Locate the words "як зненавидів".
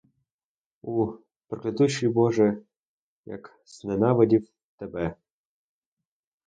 3.25-4.47